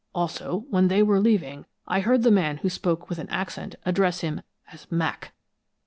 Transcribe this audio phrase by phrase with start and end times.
[0.15, 4.21] Also, when they were leaving, I heard the man who spoke with an accent address
[4.21, 4.41] him
[4.73, 5.31] as 'Mac.'"